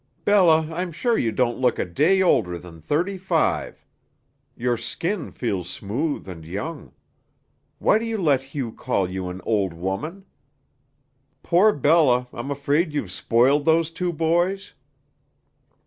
[0.25, 3.85] "Bella, I'm sure you don't look a day older than thirty five.
[4.57, 6.91] Your skin feels smooth and young.
[7.77, 10.25] Why do you let Hugh call you an old woman?
[11.43, 14.73] Poor Bella, I'm afraid you've spoiled those two boys?"